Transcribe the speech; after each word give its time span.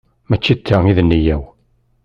Mačči 0.29 0.53
d 0.57 0.59
ta 0.67 0.75
i 0.91 0.93
d 0.97 0.99
nneyya-w. 1.03 1.43